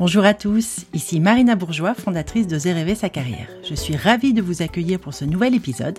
[0.00, 3.50] Bonjour à tous, ici Marina Bourgeois, fondatrice de Rêver sa carrière.
[3.68, 5.98] Je suis ravie de vous accueillir pour ce nouvel épisode.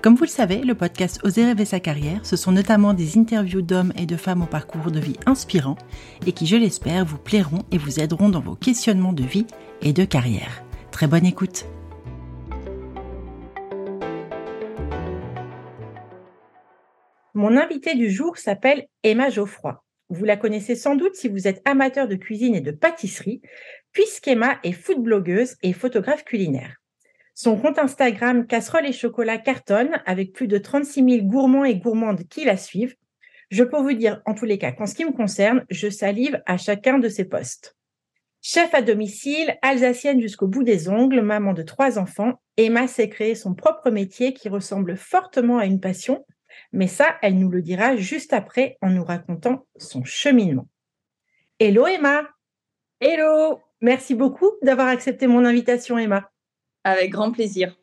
[0.00, 3.60] Comme vous le savez, le podcast Oser rêver sa carrière, ce sont notamment des interviews
[3.60, 5.76] d'hommes et de femmes au parcours de vie inspirant
[6.26, 9.46] et qui, je l'espère, vous plairont et vous aideront dans vos questionnements de vie
[9.82, 10.64] et de carrière.
[10.90, 11.66] Très bonne écoute.
[17.36, 19.82] Mon invité du jour s'appelle Emma Geoffroy.
[20.08, 23.42] Vous la connaissez sans doute si vous êtes amateur de cuisine et de pâtisserie,
[23.90, 26.76] puisqu'Emma est food blogueuse et photographe culinaire.
[27.34, 32.22] Son compte Instagram Casserole et Chocolat cartonne avec plus de 36 000 gourmands et gourmandes
[32.28, 32.94] qui la suivent.
[33.50, 36.40] Je peux vous dire, en tous les cas, qu'en ce qui me concerne, je salive
[36.46, 37.76] à chacun de ses posts.
[38.42, 43.34] Chef à domicile, alsacienne jusqu'au bout des ongles, maman de trois enfants, Emma s'est créé
[43.34, 46.24] son propre métier qui ressemble fortement à une passion,
[46.72, 50.68] mais ça, elle nous le dira juste après en nous racontant son cheminement.
[51.58, 52.22] Hello Emma
[53.00, 56.30] Hello Merci beaucoup d'avoir accepté mon invitation Emma.
[56.84, 57.76] Avec grand plaisir.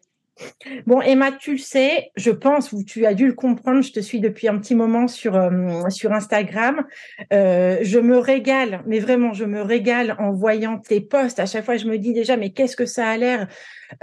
[0.86, 4.00] Bon, Emma, tu le sais, je pense, ou tu as dû le comprendre, je te
[4.00, 6.86] suis depuis un petit moment sur, euh, Instagram.
[7.34, 11.40] Euh, je me régale, mais vraiment, je me régale en voyant tes posts.
[11.40, 13.48] À chaque fois, je me dis déjà, mais qu'est-ce que ça a l'air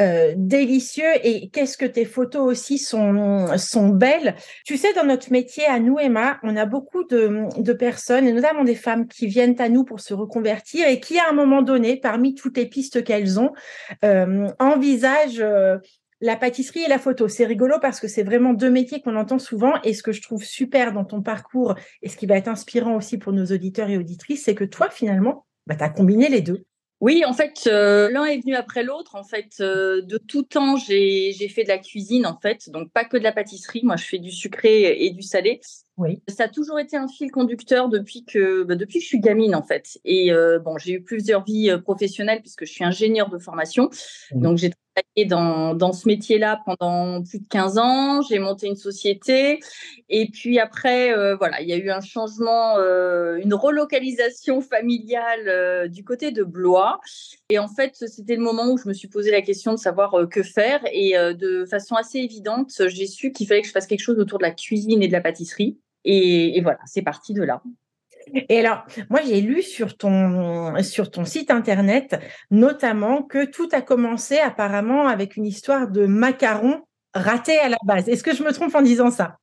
[0.01, 3.09] euh, délicieux et qu'est-ce que tes photos aussi sont,
[3.95, 4.35] belles.
[4.65, 8.65] Tu sais, dans notre métier, à nous, Emma, on a beaucoup de personnes, et notamment
[8.65, 11.97] des femmes, qui viennent à nous pour se reconvertir et qui, à un moment donné,
[11.97, 13.53] parmi toutes les pistes qu'elles ont,
[14.59, 15.43] envisagent
[16.21, 17.29] la pâtisserie et la photo.
[17.29, 19.75] C'est rigolo parce que c'est vraiment deux métiers qu'on entend souvent.
[19.83, 22.97] Et ce que je trouve super dans ton parcours et ce qui va être inspirant
[22.97, 26.41] aussi pour nos auditeurs et auditrices, c'est que toi, finalement, bah, tu as combiné les
[26.41, 26.65] deux.
[27.01, 29.15] Oui, en fait, euh, l'un est venu après l'autre.
[29.15, 33.05] En fait, euh, de tout temps, j'ai fait de la cuisine, en fait, donc pas
[33.05, 33.83] que de la pâtisserie.
[33.85, 35.61] Moi, je fais du sucré et du salé.
[35.97, 36.21] Oui.
[36.27, 39.55] Ça a toujours été un fil conducteur depuis que bah, depuis que je suis gamine,
[39.55, 39.99] en fait.
[40.05, 43.91] Et euh, bon, j'ai eu plusieurs vies professionnelles puisque je suis ingénieure de formation.
[44.33, 44.73] Donc, j'ai
[45.25, 48.23] dans, dans ce métier-là pendant plus de 15 ans.
[48.23, 49.61] J'ai monté une société.
[50.09, 55.49] Et puis après, euh, voilà, il y a eu un changement, euh, une relocalisation familiale
[55.49, 57.01] euh, du côté de Blois.
[57.51, 60.29] Et en fait, c'était le moment où je me suis posé la question de savoir
[60.31, 60.81] que faire.
[60.93, 64.39] Et de façon assez évidente, j'ai su qu'il fallait que je fasse quelque chose autour
[64.39, 65.79] de la cuisine et de la pâtisserie.
[66.05, 67.63] Et, et voilà, c'est parti de là.
[68.49, 73.81] Et alors, moi, j'ai lu sur ton, sur ton site internet, notamment que tout a
[73.81, 76.83] commencé apparemment avec une histoire de macarons
[77.15, 78.09] ratés à la base.
[78.09, 79.37] Est-ce que je me trompe en disant ça?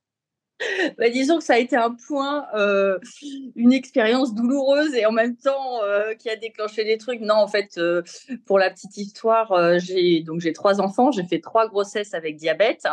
[0.98, 2.98] Bah, disons que ça a été un point, euh,
[3.54, 7.20] une expérience douloureuse et en même temps euh, qui a déclenché des trucs.
[7.20, 8.02] Non, en fait, euh,
[8.46, 12.84] pour la petite histoire, j'ai donc j'ai trois enfants, j'ai fait trois grossesses avec diabète,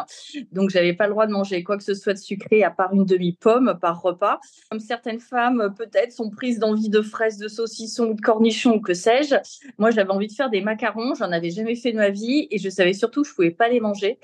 [0.52, 2.94] donc j'avais pas le droit de manger quoi que ce soit de sucré à part
[2.94, 4.40] une demi pomme par repas.
[4.70, 8.82] Comme certaines femmes peut-être sont prises d'envie de fraises, de saucissons ou de cornichons ou
[8.82, 9.36] que sais-je.
[9.78, 12.58] Moi, j'avais envie de faire des macarons, j'en avais jamais fait de ma vie et
[12.58, 14.20] je savais surtout que je pouvais pas les manger.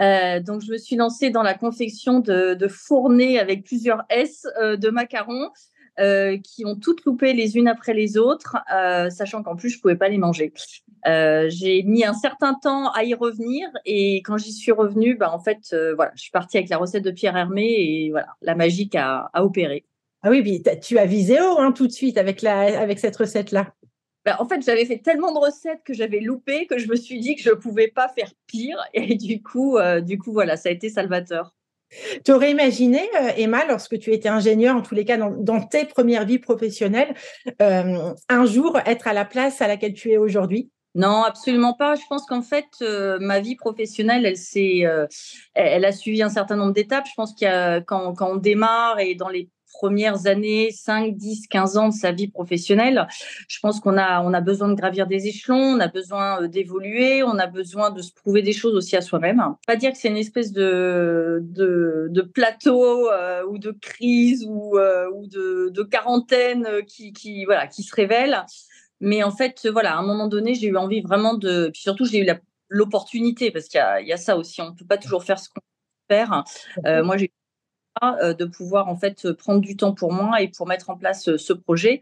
[0.00, 4.46] Euh, donc, je me suis lancée dans la confection de, de fournées avec plusieurs S
[4.60, 5.50] euh, de macarons
[5.98, 8.56] euh, qui ont toutes loupé les unes après les autres,
[9.10, 10.52] sachant qu'en plus, je pouvais pas les manger.
[11.04, 15.40] j'ai mis un certain temps à y revenir et quand j'y suis revenue, bah, en
[15.40, 18.94] fait, voilà, je suis partie avec la recette de Pierre Hermé et voilà, la magique
[18.94, 19.84] a, opéré.
[20.22, 22.40] Ah oui, tu as visé haut hein, tout de suite avec
[22.98, 23.74] cette recette-là.
[24.24, 27.20] Bah, en fait, j'avais fait tellement de recettes que j'avais loupé que je me suis
[27.20, 28.78] dit que je ne pouvais pas faire pire.
[28.94, 31.54] Et du coup, euh, du coup, voilà, ça a été salvateur.
[32.24, 35.86] Tu aurais imaginé, euh, Emma, lorsque tu étais ingénieure, en tous les cas dans, tes
[35.86, 37.14] premières vies professionnelles,
[37.60, 40.70] euh, un jour être à la place à laquelle tu es aujourd'hui?
[40.94, 41.94] Non, absolument pas.
[41.96, 42.66] Je pense qu'en fait,
[43.20, 44.84] ma vie professionnelle, elle s'est,
[45.54, 47.06] elle a suivi un certain nombre d'étapes.
[47.08, 47.48] Je pense qu'il
[47.86, 52.12] quand, quand on démarre et dans les premières années, 5, 10, 15 ans de sa
[52.12, 53.06] vie professionnelle,
[53.48, 56.48] je pense qu'on a, on a besoin de gravir des échelons, on a besoin euh,
[56.48, 59.42] d'évoluer, on a besoin de se prouver des choses aussi à soi-même.
[59.66, 64.78] Pas dire que c'est une espèce de, de, de plateau euh, ou de crise ou,
[64.78, 68.44] euh, de, quarantaine qui, qui, voilà, qui se révèle.
[69.00, 71.70] Mais en fait, voilà, à un moment donné, j'ai eu envie vraiment de.
[71.72, 72.28] Puis surtout, j'ai eu
[72.68, 75.48] l'opportunité, parce qu'il y, y a, ça aussi, on ne peut pas toujours faire ce
[75.48, 75.62] qu'on
[76.10, 76.44] faire.
[77.04, 77.39] moi, j'ai euh,
[78.02, 81.38] de pouvoir en fait prendre du temps pour moi et pour mettre en place euh,
[81.38, 82.00] ce projet.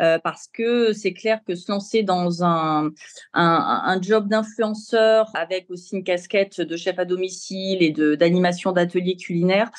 [0.00, 2.90] Euh, parce que c'est clair que se lancer dans un,
[3.32, 9.70] un, job d'influenceur avec aussi une casquette de chef à domicile et d'animation d'atelier culinaire,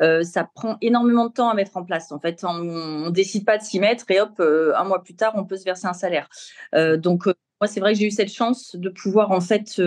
[0.00, 2.12] euh, ça prend énormément de temps à mettre en place.
[2.12, 5.16] En fait, on, on décide pas de s'y mettre et hop, euh, un mois plus
[5.16, 6.28] tard, on peut se verser un salaire.
[6.72, 9.80] Donc moi, c'est vrai que j'ai eu cette chance de pouvoir en fait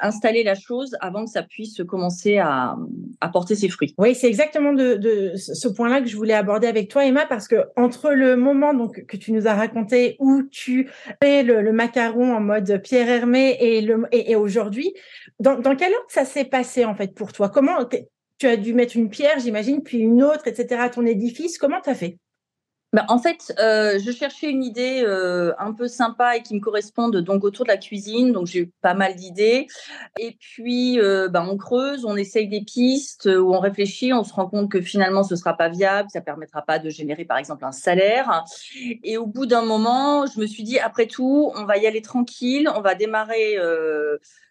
[0.00, 2.76] installer la chose avant que ça puisse commencer à,
[3.20, 3.94] à porter ses fruits.
[3.98, 7.48] Oui, c'est exactement de, de ce point-là que je voulais aborder avec toi, Emma, parce
[7.48, 10.88] que entre le moment que tu nous as raconté où tu
[11.20, 14.94] fais le, macaron en mode Pierre Hermé et, le, et, et aujourd'hui,
[15.40, 17.48] dans, dans quel ordre ça s'est passé en fait pour toi?
[17.48, 17.84] Comment
[18.38, 20.80] tu as dû mettre une pierre, j'imagine, puis une autre, etc.
[20.80, 22.18] à ton édifice Comment tu as fait?
[22.94, 26.60] Bah, en fait, euh, je cherchais une idée euh, un peu sympa et qui me
[26.60, 28.32] corresponde donc autour de la cuisine.
[28.32, 29.66] Donc j'ai eu pas mal d'idées.
[30.18, 34.32] Et puis euh, bah, on creuse, on essaye des pistes, où on réfléchit, on se
[34.32, 37.66] rend compte que finalement ce sera pas viable, ça permettra pas de générer par exemple
[37.66, 38.44] un salaire.
[39.04, 42.00] Et au bout d'un moment, je me suis dit après tout, on va y aller
[42.00, 43.58] tranquille, on va démarrer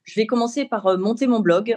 [0.08, 1.76] je vais commencer par monter mon blog.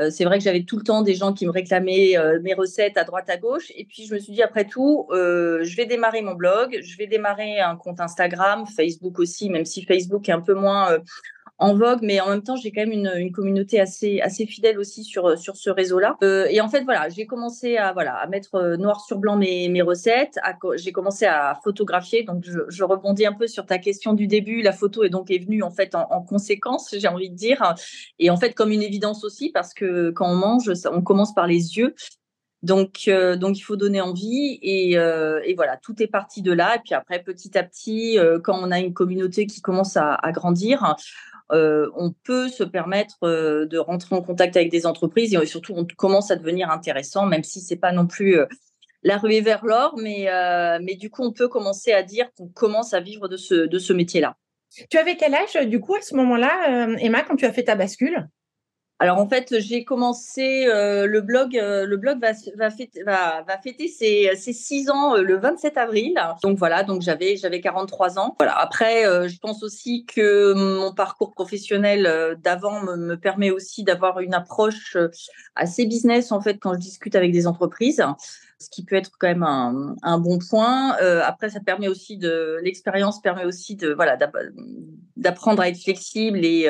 [0.00, 2.54] Euh, c'est vrai que j'avais tout le temps des gens qui me réclamaient euh, mes
[2.54, 3.72] recettes à droite à gauche.
[3.76, 6.78] Et puis, je me suis dit, après tout, je vais démarrer mon blog.
[6.82, 10.98] Je vais démarrer un compte Instagram, Facebook aussi, même si Facebook est un peu moins
[11.58, 15.38] en vogue, mais en même temps, j'ai quand même une, communauté assez, fidèle aussi sur,
[15.38, 16.16] ce réseau-là.
[16.22, 17.94] Euh, et en fait, voilà, j'ai commencé à,
[18.28, 20.38] mettre euh, noir sur blanc mes, recettes.
[20.76, 22.24] J'ai commencé à photographier.
[22.24, 24.62] Donc, je, rebondis un peu sur ta question du début.
[24.62, 27.74] La photo est donc venue en fait en, en conséquence, j'ai envie de dire.
[28.18, 31.46] Et en fait, comme une évidence aussi, parce que quand on mange, on commence par
[31.46, 31.94] les yeux.
[32.62, 34.96] Donc, euh, il faut donner envie et,
[35.54, 36.76] voilà, tout est parti de là.
[36.76, 40.96] Et puis après, petit à petit, quand on a une communauté qui commence à grandir,
[41.52, 45.74] euh, on peut se permettre euh, de rentrer en contact avec des entreprises et surtout
[45.76, 48.46] on commence à devenir intéressant, même si c'est pas non plus euh,
[49.02, 50.28] la ruée vers l'or, mais,
[50.80, 53.78] mais du coup on peut commencer à dire qu'on commence à vivre de ce, de
[53.78, 54.36] ce métier-là.
[54.88, 57.74] Tu avais quel âge du coup à ce moment-là, Emma, quand tu as fait ta
[57.74, 58.26] bascule?
[59.00, 61.56] Alors en fait, j'ai commencé euh, le blog.
[61.56, 66.14] Euh, le blog va, fêter, ses, ses, six ans euh, le 27 avril.
[66.42, 68.36] Donc voilà, donc j'avais j'avais 43 ans.
[68.38, 74.32] Après, je pense aussi que mon parcours professionnel d'avant me, me, permet aussi d'avoir une
[74.32, 74.96] approche
[75.56, 78.04] assez business en fait quand je discute avec des entreprises
[78.60, 80.92] ce qui peut être quand même un, un bon point.
[81.22, 84.16] Après, ça permet aussi de l'expérience permet aussi de voilà
[85.16, 86.68] d'apprendre à être flexible et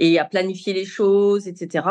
[0.00, 1.84] et à planifier les choses, etc.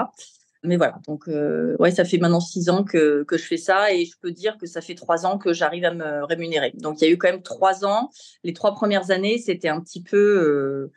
[0.64, 3.94] Mais voilà, donc euh, ouais, ça fait maintenant six ans que, que je fais ça
[3.94, 6.74] et je peux dire que ça fait trois ans que j'arrive à me rémunérer.
[6.76, 8.10] Donc il y a eu quand même trois ans.
[8.44, 10.92] Les trois premières années, c'était un petit peu, euh,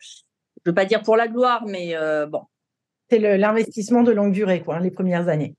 [0.65, 2.43] je veux pas dire pour la gloire, mais euh, bon.
[3.09, 5.55] C'est l'investissement de longue durée, quoi, les premières années.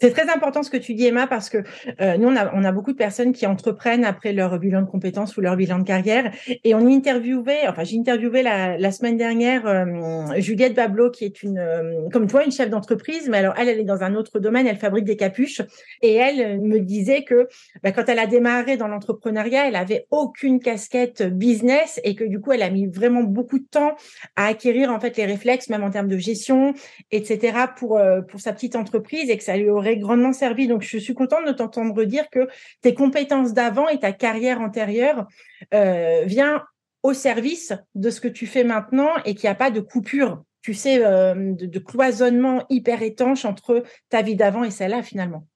[0.00, 1.58] C'est très important ce que tu dis, Emma, parce que
[2.00, 5.40] euh, nous, on a, beaucoup de personnes qui entreprennent après leur bilan de compétences ou
[5.40, 6.32] leur bilan de carrière.
[6.62, 11.58] Et on interviewait, enfin, j'ai interviewé la, semaine dernière euh, Juliette Bablo, qui est une,
[11.58, 14.66] euh, comme toi, une chef d'entreprise, mais alors elle, elle est dans un autre domaine,
[14.66, 15.62] elle fabrique des capuches.
[16.02, 17.48] Et elle me disait que
[17.82, 22.40] bah, quand elle a démarré dans l'entrepreneuriat, elle avait aucune casquette business et que du
[22.40, 23.96] coup, elle a mis vraiment beaucoup de temps
[24.36, 26.74] à acquérir en fait les réflexes, même en termes de gestion,
[27.10, 30.68] etc., pour, pour sa petite entreprise et que ça lui aurait grandement servi.
[30.68, 32.48] Donc, je suis contente de t'entendre dire que
[32.82, 35.26] tes compétences d'avant et ta carrière antérieure
[35.72, 36.62] euh, vient
[37.02, 40.42] au service de ce que tu fais maintenant et qu'il n'y a pas de coupure,
[40.60, 45.46] tu sais, euh, de, cloisonnement hyper étanche entre ta vie d'avant et celle-là finalement.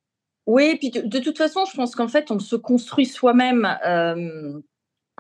[0.47, 3.77] Oui, puis de, de, toute façon, je pense qu'en fait, on se construit soi-même.
[3.87, 4.59] Euh,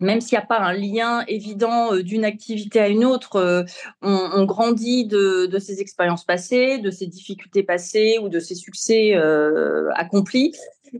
[0.02, 3.62] même s'il n'y a pas un lien évident euh, d'une activité à une autre, euh,
[4.02, 9.90] on, grandit de, ses expériences passées, de ses difficultés passées ou de ses succès euh,
[9.94, 10.52] accomplis.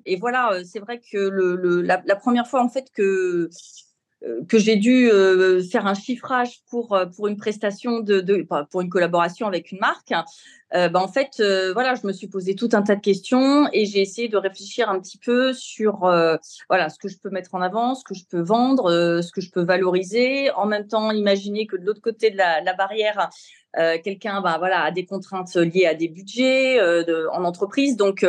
[0.07, 3.51] Et voilà, c'est vrai que la, première fois en fait que
[4.49, 8.89] que j'ai dû euh, faire un chiffrage pour pour une prestation de, de pour une
[8.89, 10.13] collaboration avec une marque
[10.75, 13.69] euh, bah, en fait, euh, voilà, je me suis posé tout un tas de questions
[13.73, 16.37] et j'ai essayé de réfléchir un petit peu sur euh,
[16.69, 19.33] voilà ce que je peux mettre en avant, ce que je peux vendre, euh, ce
[19.33, 20.51] que je peux valoriser.
[20.53, 23.29] En même temps, imaginer que de l'autre côté de la, la barrière,
[23.79, 27.97] euh, quelqu'un bah, voilà, a des contraintes liées à des budgets de, en entreprise.
[27.97, 28.25] Donc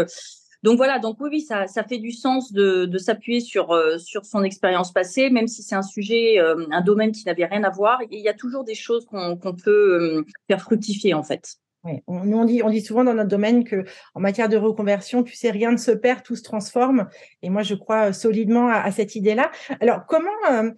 [0.63, 5.29] donc voilà, donc oui, ça, fait du sens de, s'appuyer sur sur son expérience passée,
[5.29, 7.99] même si c'est un sujet, un domaine qui n'avait rien à voir.
[8.11, 11.57] Il y a toujours des choses qu'on peut faire fructifier en fait.
[11.83, 12.01] Oui.
[12.07, 13.83] Nous on dit, on dit souvent dans notre domaine que
[14.15, 17.09] en matière de reconversion, tu sais, rien ne se perd, tout se transforme.
[17.41, 19.51] Et moi, je crois euh, solidement à, cette idée-là.
[19.81, 20.71] Alors, comment euh,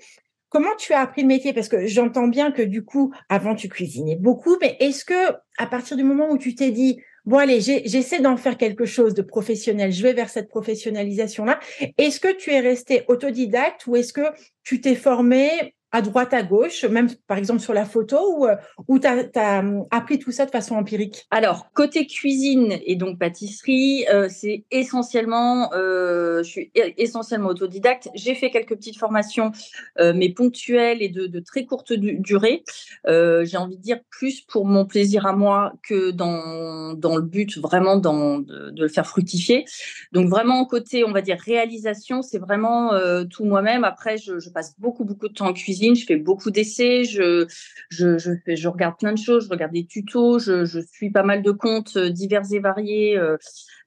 [0.49, 1.53] comment tu as appris le métier?
[1.53, 5.67] Parce que j'entends bien que du coup, avant, tu cuisinais beaucoup, mais est-ce que à
[5.67, 9.22] partir du moment où tu t'es dit bon allez, j'essaie d'en faire quelque chose de
[9.22, 11.60] professionnel, je vais vers cette professionnalisation-là.
[11.98, 16.43] Est-ce que tu es resté autodidacte ou est-ce que tu t'es formé à droite, à
[16.43, 18.55] gauche, même par exemple sur la photo, ou, euh,
[18.99, 19.07] tu
[19.39, 21.25] as, hum, appris tout ça de façon empirique?
[21.31, 28.09] Alors, côté cuisine et donc pâtisserie, euh, c'est essentiellement, euh, je suis essentiellement autodidacte.
[28.13, 29.53] J'ai fait quelques petites formations,
[29.97, 32.63] mais ponctuelles et de, très courte durée.
[33.07, 37.57] J'ai envie de dire plus pour mon plaisir à moi que dans, dans le but
[37.57, 39.63] vraiment dans, de, le faire fructifier.
[40.11, 42.91] Donc, vraiment, côté, on va dire, réalisation, c'est vraiment
[43.29, 43.85] tout moi-même.
[43.85, 47.45] Après, je, je passe beaucoup, beaucoup de temps en cuisine je fais beaucoup d'essais, je,
[47.89, 51.51] je, je, regarde plein de choses, je regarde des tutos, je, suis pas mal de
[51.51, 53.37] comptes euh, divers et variés, euh,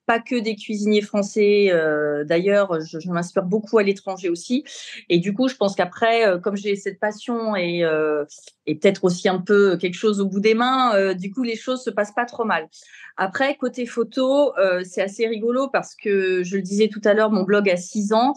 [0.06, 1.68] pas que des cuisiniers français.
[1.70, 4.64] Euh, d'ailleurs, je, je m'inspire beaucoup à l'étranger aussi.
[5.08, 7.82] Et du coup, je pense qu'après, comme j'ai cette passion et,
[8.64, 11.82] et peut-être aussi un peu quelque chose au bout des mains, du coup, les choses
[11.82, 12.68] se passent pas trop mal.
[13.18, 17.42] Après, côté photo, c'est assez rigolo parce que je le disais tout à l'heure, mon
[17.42, 18.32] blog a six ans.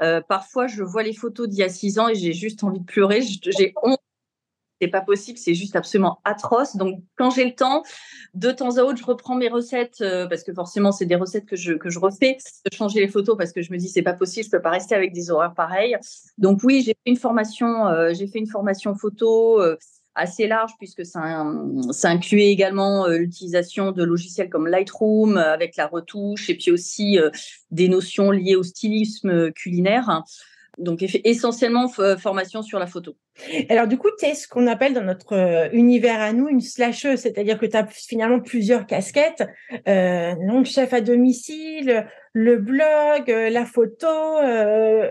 [0.00, 2.80] Euh, parfois, je vois les photos d'il y a six ans et j'ai juste envie
[2.80, 3.22] de pleurer.
[3.22, 3.98] J'ai honte.
[4.78, 6.76] C'est pas possible, c'est juste absolument atroce.
[6.76, 7.82] Donc, quand j'ai le temps,
[8.34, 11.46] de temps à autre, je reprends mes recettes euh, parce que forcément, c'est des recettes
[11.46, 12.36] que je que je refais.
[12.70, 14.68] De changer les photos parce que je me dis c'est pas possible, je peux pas
[14.68, 15.96] rester avec des horreurs pareilles.
[16.36, 19.62] Donc oui, j'ai fait une formation, euh, j'ai fait une formation photo
[20.16, 21.44] assez large puisque ça,
[21.92, 26.70] ça incluait également euh, l'utilisation de logiciels comme Lightroom euh, avec la retouche et puis
[26.70, 27.30] aussi euh,
[27.70, 30.22] des notions liées au stylisme culinaire.
[30.78, 33.16] Donc essentiellement formation sur la photo.
[33.70, 37.20] Alors du coup, tu es ce qu'on appelle dans notre univers à nous une slasheuse,
[37.20, 39.48] c'est-à-dire que tu as finalement plusieurs casquettes,
[39.88, 45.08] euh, donc chef à domicile, le blog, la photo, euh,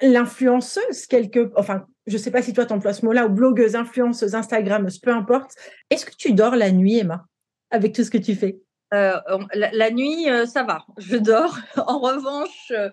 [0.00, 4.98] l'influenceuse, quelque, enfin je sais pas si toi emploies ce mot-là, ou blogueuse, influenceuse, Instagrameuse,
[4.98, 5.52] peu importe.
[5.90, 7.26] Est-ce que tu dors la nuit, Emma,
[7.70, 8.60] avec tout ce que tu fais?
[8.94, 9.18] Euh,
[9.54, 11.58] la, nuit, euh, ça va, je dors.
[11.76, 12.90] en revanche, euh,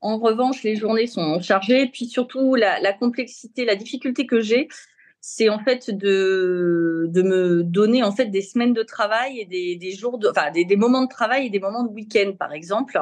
[0.00, 1.88] en revanche, les journées sont chargées.
[1.88, 4.68] Puis surtout, la complexité, la difficulté que j'ai,
[5.24, 9.76] c'est en fait de, de me donner en fait des semaines de travail et des,
[9.76, 13.00] des jours enfin des, des, moments de travail et des moments de week-end par exemple,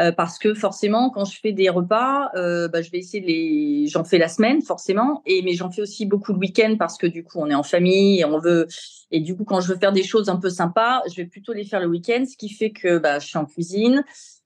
[0.00, 3.86] euh, parce que forcément quand je fais des repas, euh, bah, je vais essayer les,
[3.86, 7.06] j'en fais la semaine forcément, et mais j'en fais aussi beaucoup le week-end parce que
[7.06, 8.66] du coup on est en famille et on veut,
[9.12, 11.52] et du coup quand je veux faire des choses un peu sympas, je vais plutôt
[11.52, 14.04] les faire le week-end, ce qui fait que bah, je suis en cuisine,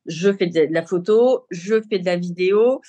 [0.08, 2.80] je fais de la photo, je fais de la vidéo.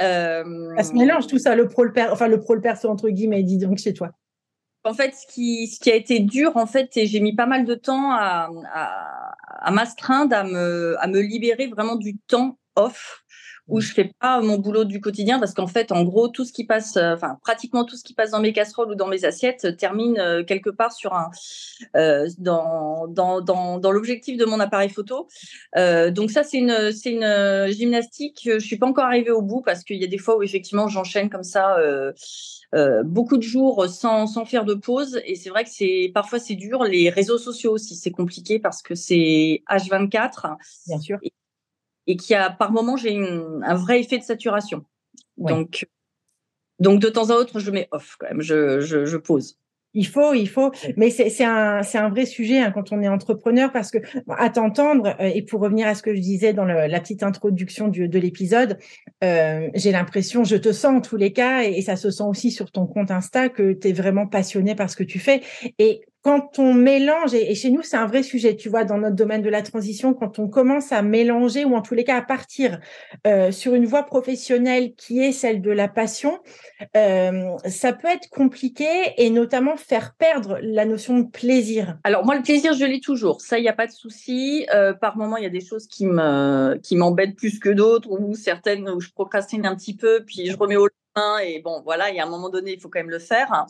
[0.00, 3.10] Euh, ça se mélange tout ça, le pro, le enfin le pro, le perso entre
[3.10, 4.12] guillemets, dis donc chez toi.
[4.82, 7.44] En fait, ce qui, ce qui a été dur, en fait, et j'ai mis pas
[7.44, 12.58] mal de temps à, à, à m'astreindre, à me, à me libérer vraiment du temps
[12.76, 13.22] off
[13.70, 16.52] où je fais pas mon boulot du quotidien parce qu'en fait, en gros, tout ce
[16.52, 19.24] qui passe, euh, enfin pratiquement tout ce qui passe dans mes casseroles ou dans mes
[19.24, 21.30] assiettes euh, termine euh, quelque part sur un
[22.38, 25.28] dans dans dans, dans l'objectif de mon appareil photo.
[25.76, 28.40] donc ça, c'est une c'est une gymnastique.
[28.52, 30.88] Je suis pas encore arrivée au bout parce qu'il y a des fois où effectivement
[30.88, 31.76] j'enchaîne comme ça.
[33.04, 36.54] beaucoup de jours sans, sans faire de pause et c'est vrai que c'est parfois c'est
[36.54, 41.32] dur les réseaux sociaux aussi c'est compliqué parce que c'est H24 bien sûr et
[42.16, 44.84] qui a par moment j'ai un vrai effet de saturation.
[45.36, 45.86] Donc
[46.78, 49.56] donc de temps à autre je mets off quand même, je, je, je pose.
[49.92, 53.72] Il faut, il faut, mais c'est un, un vrai sujet hein, quand on est entrepreneur
[53.72, 53.98] parce que
[54.28, 57.24] à t'entendre euh, et pour revenir à ce que je disais dans le, la petite
[57.24, 58.78] introduction du, de l'épisode,
[59.24, 62.22] euh, j'ai l'impression, je te sens en tous les cas et, et, ça se sent
[62.22, 65.40] aussi sur ton compte Insta que tu es vraiment passionné par ce que tu fais.
[65.80, 69.16] Et quand on mélange, et, chez nous c'est un vrai sujet, tu vois, dans notre
[69.16, 72.22] domaine de la transition, quand on commence à mélanger ou en tous les cas à
[72.22, 72.78] partir
[73.26, 76.38] euh, sur une voie professionnelle qui est celle de la passion,
[76.96, 78.86] euh, ça peut être compliqué
[79.16, 81.98] et notamment faire perdre la notion de plaisir.
[82.04, 84.66] Alors moi le plaisir je l'ai toujours, ça il n'y a pas de souci.
[84.74, 88.10] Euh, par moment il y a des choses qui me qui m'embêtent plus que d'autres
[88.10, 90.86] ou certaines où je procrastine un petit peu puis je remets au
[91.16, 93.18] lendemain et bon voilà il y a un moment donné il faut quand même le
[93.18, 93.66] faire.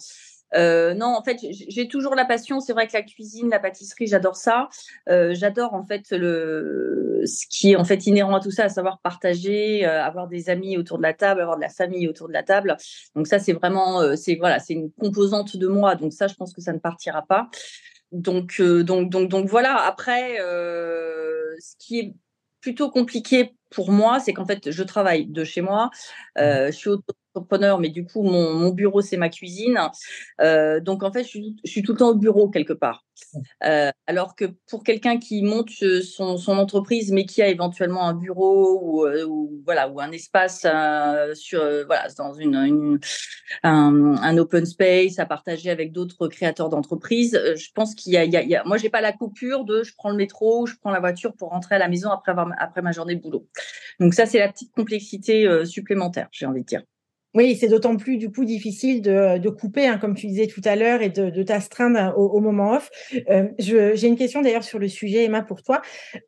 [0.54, 2.60] Euh, non, en fait, j'ai toujours la passion.
[2.60, 4.68] C'est vrai que la cuisine, la pâtisserie, j'adore ça.
[5.08, 8.68] Euh, j'adore en fait le ce qui est en fait inhérent à tout ça, à
[8.68, 12.28] savoir partager, euh, avoir des amis autour de la table, avoir de la famille autour
[12.28, 12.76] de la table.
[13.14, 15.94] Donc ça, c'est vraiment, euh, c'est voilà, c'est une composante de moi.
[15.94, 17.48] Donc ça, je pense que ça ne partira pas.
[18.12, 19.76] Donc euh, donc donc donc voilà.
[19.76, 22.14] Après, ce qui est
[22.60, 25.90] plutôt compliqué pour moi, c'est qu'en fait, je travaille de chez moi.
[26.36, 26.90] je suis
[27.34, 29.78] entrepreneur, mais du coup, mon, bureau, c'est ma cuisine.
[30.40, 31.28] Euh, donc, en fait, je
[31.64, 33.04] suis, tout le temps au bureau quelque part.
[33.64, 38.80] Euh, alors que pour quelqu'un qui monte son, entreprise, mais qui a éventuellement un bureau
[38.82, 39.26] ou, euh,
[39.64, 40.66] voilà, ou un espace
[41.34, 42.98] sur, voilà, dans une,
[43.62, 48.64] un, open space à partager avec d'autres créateurs d'entreprises, je pense qu'il y, y, a,
[48.64, 51.50] moi, j'ai pas la coupure de je prends le métro, je prends la voiture pour
[51.50, 53.46] rentrer à la maison après, avoir, après ma journée de boulot.
[53.98, 56.82] Donc, ça, c'est la petite complexité supplémentaire, j'ai envie de dire.
[57.34, 60.74] Oui, c'est d'autant plus du coup difficile de, couper, hein, comme tu disais tout à
[60.74, 62.90] l'heure, et de, t'astreindre au, moment off.
[63.28, 65.80] Euh, j'ai une question d'ailleurs sur le sujet, Emma, pour toi.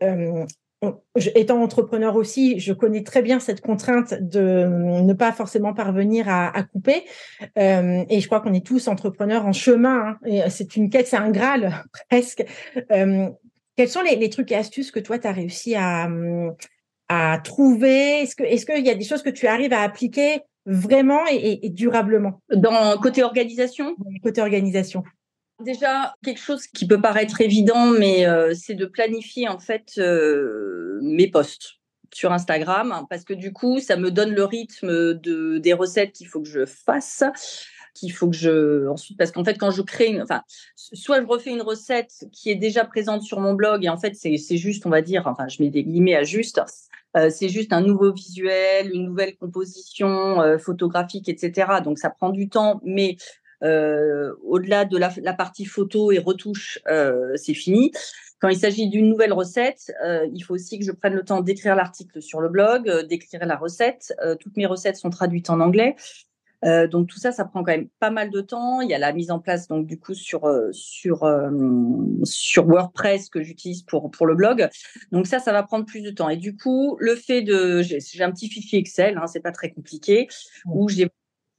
[0.02, 0.44] Euh,
[1.34, 4.66] étant entrepreneur aussi, je connais très bien cette contrainte de
[5.02, 7.04] ne pas forcément parvenir à, couper.
[7.58, 10.18] Euh, et je crois qu'on est tous entrepreneurs en chemin.
[10.24, 12.44] Hein, c'est une quête, c'est un graal presque.
[12.88, 16.08] quels sont les, les, trucs et astuces que toi, tu as réussi à,
[17.08, 18.20] à trouver?
[18.20, 21.68] Est-ce qu'il est qu'il y a des choses que tu arrives à appliquer vraiment et,
[21.70, 23.96] durablement Dans côté organisation?
[24.22, 25.02] Côté organisation.
[25.60, 30.98] Déjà, quelque chose qui peut paraître évident, mais euh, c'est de planifier en fait euh,
[31.02, 31.74] mes posts
[32.12, 36.26] sur Instagram, parce que du coup, ça me donne le rythme de, des recettes qu'il
[36.26, 37.24] faut que je fasse
[37.94, 40.42] qu'il faut que je ensuite parce qu'en fait quand je crée une enfin
[40.76, 44.14] soit je refais une recette qui est déjà présente sur mon blog et en fait
[44.14, 46.60] c'est juste on va dire enfin je mets des guillemets à juste
[47.16, 51.80] euh, c'est juste un nouveau visuel, une nouvelle composition euh, photographique, etc.
[51.84, 53.16] Donc ça prend du temps, mais
[53.62, 56.80] euh, au-delà de la, la, partie photo et retouche,
[57.36, 57.92] c'est fini.
[58.40, 59.92] Quand il s'agit d'une nouvelle recette,
[60.32, 63.54] il faut aussi que je prenne le temps d'écrire l'article sur le blog, d'écrire la
[63.54, 64.12] recette.
[64.40, 65.94] toutes mes recettes sont traduites en anglais.
[66.64, 68.80] Euh, donc tout ça, ça prend quand même pas mal de temps.
[68.80, 71.50] Il y a la mise en place donc du coup sur euh, sur euh,
[72.24, 74.68] sur WordPress que j'utilise pour pour le blog.
[75.10, 76.28] Donc ça, ça va prendre plus de temps.
[76.28, 79.70] Et du coup, le fait de j'ai un petit fichier Excel, hein, c'est pas très
[79.70, 80.28] compliqué,
[80.66, 81.08] où j'ai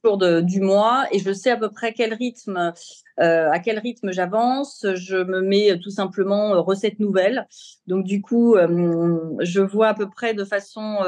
[0.04, 2.74] du mois et je sais à peu près quel rythme,
[3.20, 4.86] euh, à quel rythme j'avance.
[4.96, 7.48] Je me mets tout simplement euh, recettes nouvelles.
[7.88, 11.00] Donc du coup, euh, je vois à peu près de façon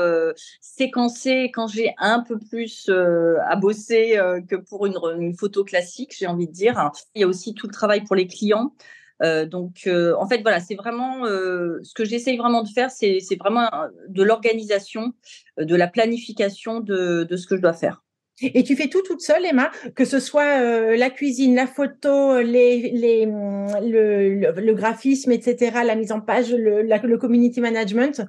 [0.61, 6.27] séquencée quand j'ai un peu plus à bosser que pour une, une photo classique, j'ai
[6.27, 6.91] envie de dire.
[7.15, 8.73] Il y a aussi tout le travail pour les clients.
[9.21, 13.69] donc, en fait, voilà, c'est vraiment ce que j'essaye vraiment de faire, c'est vraiment
[14.07, 15.13] de l'organisation,
[15.57, 18.04] de la planification de, de, ce que je dois faire.
[18.41, 22.41] Et tu fais tout toute seule, Emma, que ce soit euh, la cuisine, la photo,
[22.41, 28.23] les, les, mm, le, le, graphisme, etc., la mise en page, le, le community management?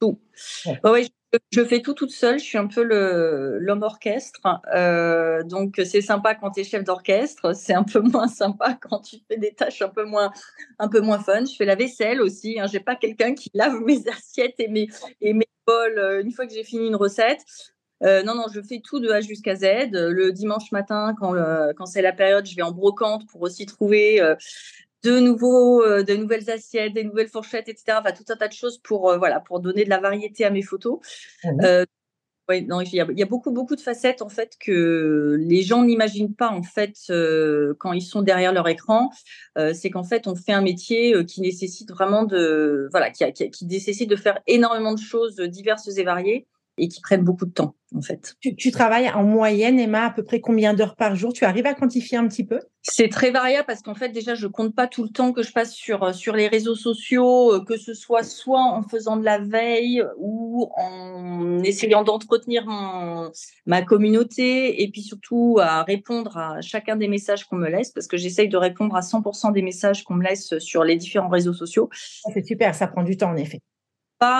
[0.00, 0.18] Tout.
[0.84, 1.08] oui,
[1.52, 2.38] je, fais tout toute seule.
[2.38, 4.40] Je suis un peu l'homme orchestre.
[4.74, 7.54] Euh, donc, c'est sympa quand tu es chef d'orchestre.
[7.54, 10.32] C'est un peu moins sympa quand tu fais des tâches un peu moins,
[10.78, 11.44] un peu moins fun.
[11.44, 12.58] Je fais la vaisselle aussi.
[12.58, 12.66] Hein.
[12.66, 14.88] Je n'ai pas quelqu'un qui lave mes assiettes et mes,
[15.20, 17.44] et mes bols euh, une fois que j'ai fini une recette.
[18.04, 19.90] Euh, non, non, je fais tout de A jusqu'à Z.
[19.92, 21.34] Le dimanche matin, quand,
[21.76, 24.34] quand c'est la période, je vais en brocante pour aussi trouver euh,
[25.02, 27.98] de nouveaux, euh, de nouvelles assiettes, des nouvelles fourchettes, etc.
[28.00, 30.62] Enfin, tout un tas de choses pour, voilà, pour donner de la variété à mes
[30.62, 30.98] photos.
[31.44, 31.84] Mmh
[32.66, 36.50] non, il y, a, beaucoup, beaucoup de facettes en fait que les gens n'imaginent pas
[36.50, 36.92] en fait
[37.78, 39.08] quand ils sont derrière leur écran.
[39.72, 44.10] c'est qu'en fait, on fait un métier qui nécessite vraiment de, voilà, qui, qui nécessite
[44.10, 48.00] de faire énormément de choses diverses et variées et qui prennent beaucoup de temps, en
[48.00, 48.34] fait.
[48.40, 51.32] Tu, travailles en moyenne, Emma, à peu près combien d'heures par jour?
[51.32, 52.58] Tu arrives à quantifier un petit peu?
[52.82, 55.52] C'est très variable parce qu'en fait, déjà, je compte pas tout le temps que je
[55.52, 59.24] passe sur, euh, sur les réseaux sociaux, euh, que ce soit soit en faisant de
[59.24, 62.66] la veille ou en essayant d'entretenir
[63.66, 68.06] ma communauté et puis surtout à répondre à chacun des messages qu'on me laisse parce
[68.06, 71.54] que j'essaye de répondre à 100% des messages qu'on me laisse sur les différents réseaux
[71.54, 71.88] sociaux.
[72.32, 73.60] C'est super, ça prend du temps en effet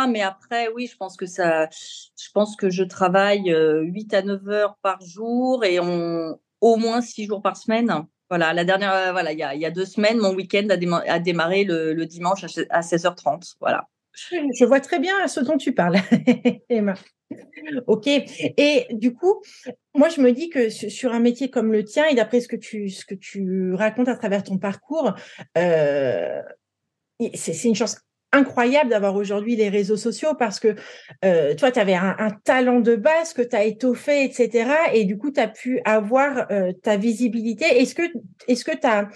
[0.08, 4.22] mais après, oui, je pense que ça, je pense que je travaille 8 euh, à
[4.22, 7.92] 9 heures par jour et on, au moins 6 jours par semaine.
[8.30, 11.18] Voilà, la dernière, euh, voilà, il y a, y a, deux semaines, mon week-end a,
[11.18, 13.54] démarré le, dimanche à 16h30.
[13.60, 13.88] Voilà.
[14.30, 15.96] Je vois très bien ce dont tu parles,
[16.68, 16.94] Emma.
[17.86, 18.06] Ok.
[18.06, 19.42] Et du coup,
[19.94, 22.56] moi, je me dis que sur un métier comme le tien, et d'après ce que
[22.56, 25.14] tu ce que tu racontes à travers ton parcours,
[25.58, 26.42] euh,
[27.34, 27.96] c'est une chance
[28.34, 30.74] incroyable d'avoir aujourd'hui les réseaux sociaux parce que
[31.24, 34.70] euh, toi, tu avais un, talent de base que tu as étoffé, etc.
[34.92, 37.64] Et du coup, tu as pu avoir euh, ta visibilité.
[37.64, 38.02] Est-ce que
[38.48, 39.08] est-ce que tu as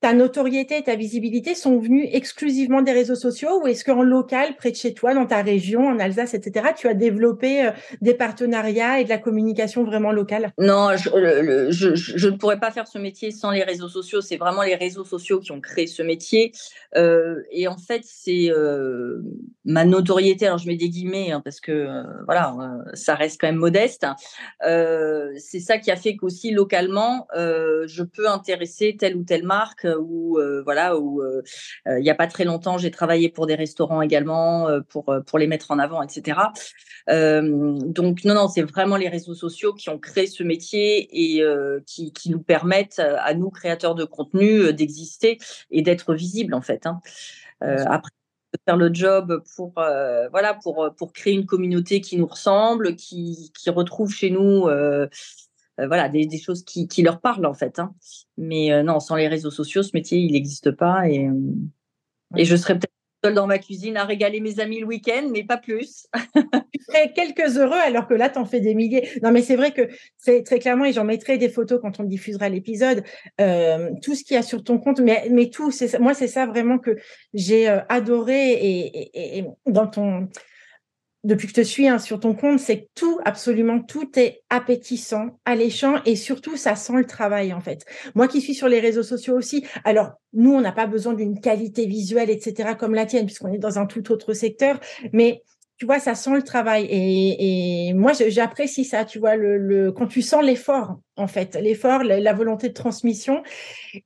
[0.00, 4.54] ta notoriété et ta visibilité sont venues exclusivement des réseaux sociaux ou est-ce qu'en local,
[4.56, 8.14] près de chez toi, dans ta région, en Alsace, etc., tu as développé euh, des
[8.14, 10.52] partenariats et de la communication vraiment locale?
[10.56, 14.20] Non, je, ne pourrais pas faire ce métier sans les réseaux sociaux.
[14.20, 16.52] C'est vraiment les réseaux sociaux qui ont créé ce métier.
[16.96, 19.20] Euh, et en fait, c'est euh,
[19.64, 20.46] ma notoriété.
[20.46, 21.88] Alors, je mets des guillemets hein, parce que
[22.24, 22.54] voilà,
[22.94, 24.06] ça reste quand même modeste.
[24.62, 30.38] c'est ça qui a fait qu'aussi localement, je peux intéresser telle ou telle marque où
[30.38, 31.42] euh, voilà où euh,
[31.86, 35.38] euh, il n'y a pas très longtemps j'ai travaillé pour des restaurants également pour pour
[35.38, 36.38] les mettre en avant etc
[37.06, 41.42] donc non non c'est vraiment les réseaux sociaux qui ont créé ce métier et
[41.86, 45.38] qui, qui nous permettent à nous créateurs de contenu d'exister
[45.70, 47.00] et d'être visibles en fait hein.
[47.60, 48.10] après
[48.64, 53.70] faire le job pour voilà pour pour créer une communauté qui nous ressemble qui qui
[53.70, 55.08] retrouve chez nous euh,
[55.86, 57.78] voilà, des, choses qui, leur parlent en fait.
[57.78, 57.94] Hein.
[58.36, 61.08] Mais euh, non, sans les réseaux sociaux, ce métier, il n'existe pas.
[61.08, 61.32] Et, euh,
[62.36, 62.92] et je serais peut-être
[63.24, 66.06] seule dans ma cuisine à régaler mes amis le week-end, mais pas plus.
[66.34, 69.08] tu serais quelques heureux alors que là, tu en fais des milliers.
[69.22, 72.04] Non, mais c'est vrai que c'est très clairement, et j'en mettrai des photos quand on
[72.04, 73.04] diffusera l'épisode,
[73.38, 76.78] tout ce qu'il y a sur ton compte, mais, mais tout, moi, c'est ça vraiment
[76.78, 76.96] que
[77.34, 78.52] j'ai adoré
[79.14, 80.28] et, dans ton
[81.24, 84.42] depuis que je te suis hein, sur ton compte, c'est que tout, absolument tout est
[84.50, 87.84] appétissant, alléchant et surtout, ça sent le travail en fait.
[88.14, 91.40] Moi qui suis sur les réseaux sociaux aussi, alors nous, on n'a pas besoin d'une
[91.40, 94.78] qualité visuelle, etc., comme la tienne, puisqu'on est dans un tout autre secteur,
[95.12, 95.42] mais
[95.78, 96.88] tu vois, ça sent le travail.
[96.90, 102.32] Et, moi, j'apprécie ça, tu vois, le, quand tu sens l'effort, en fait, l'effort, la,
[102.32, 103.42] volonté de transmission.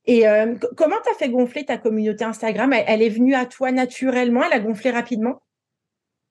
[0.04, 2.74] Et euh, comment tu as fait gonfler ta communauté Instagram?
[2.74, 4.42] Elle est venue à toi naturellement?
[4.44, 5.40] Elle a gonflé rapidement?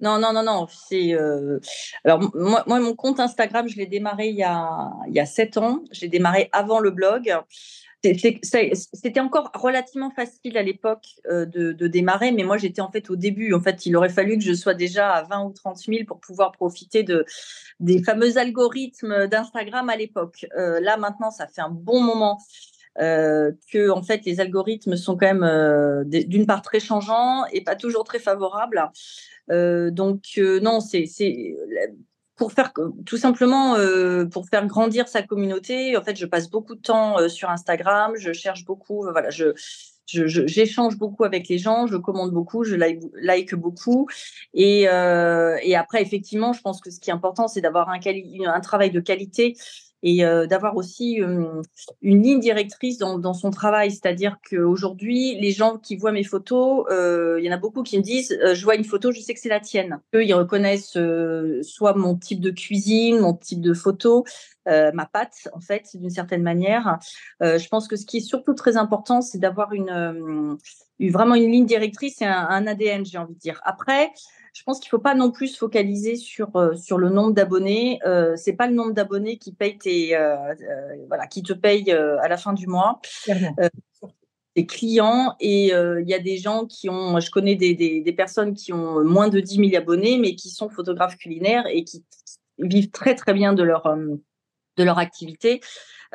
[0.02, 0.68] Non, non, non, non.
[0.70, 1.60] C'est euh,
[2.04, 5.84] alors moi, mon compte Instagram, je l'ai démarré il y a sept ans.
[5.92, 7.34] J'ai démarré avant le blog.
[8.04, 13.16] C'était encore relativement facile à l'époque euh, de, démarrer, mais moi j'étais en fait au
[13.16, 13.54] début.
[13.54, 16.20] En fait, il aurait fallu que je sois déjà à 20 ou 30 000 pour
[16.20, 17.26] pouvoir profiter de
[17.80, 20.48] des fameux algorithmes d'Instagram à l'époque.
[20.58, 22.40] Euh, là maintenant, ça fait un bon moment
[23.00, 27.62] euh, que en fait les algorithmes sont quand même euh, d'une part très changeants et
[27.62, 28.92] pas toujours très favorables.
[29.50, 31.06] Euh, donc euh, non, c'est
[32.36, 32.74] pour faire
[33.06, 35.96] tout simplement euh, pour faire grandir sa communauté.
[35.96, 39.54] En fait, je passe beaucoup de temps sur Instagram, je cherche beaucoup, voilà, je
[40.14, 44.08] j'échange beaucoup avec les gens, je commande beaucoup, je like, like beaucoup.
[44.54, 48.00] Et, euh, et, après, effectivement, je pense que ce qui est important, c'est d'avoir un,
[48.00, 49.56] un, travail de qualité
[50.04, 51.16] et euh, d'avoir aussi
[52.02, 53.92] une ligne directrice dans, dans son travail.
[53.92, 57.98] C'est-à-dire qu'aujourd'hui, les gens qui voient mes photos, euh, il y en a beaucoup qui
[57.98, 60.00] me disent euh, Je vois une photo, je sais que c'est la tienne.
[60.16, 60.98] Eux, ils reconnaissent
[61.62, 64.26] soit mon type de cuisine, mon type de photo,
[64.66, 67.00] ma patte, en fait, d'une certaine manière.
[67.42, 70.58] je pense que ce qui est surtout très important, c'est d'avoir une,
[71.00, 73.62] vraiment une ligne directrice et un, un ADN, j'ai envie de dire.
[73.64, 74.12] Après,
[74.54, 78.00] je pense qu'il faut pas non plus se focaliser sur euh, sur le nombre d'abonnés.
[78.06, 81.92] Euh, c'est pas le nombre d'abonnés qui paye tes euh, euh, voilà qui te paye
[81.92, 83.00] à la fin du mois.
[84.54, 88.12] tes clients et il y a des gens qui ont, je connais des, des, des,
[88.12, 92.04] personnes qui ont moins de 10 000 abonnés mais qui sont photographes culinaires et qui
[92.58, 93.88] vivent très très bien de leur
[94.78, 95.62] de leur activité.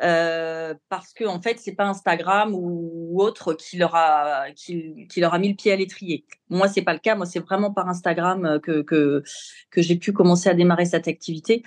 [0.03, 5.19] Euh, parce que en fait c'est pas Instagram ou, autre qui leur a qui, qui,
[5.19, 6.23] leur a mis le pied à l'étrier.
[6.49, 9.23] Moi c'est pas le cas, moi c'est vraiment par Instagram euh, que que,
[9.71, 11.63] que j'ai pu commencer à démarrer cette activité.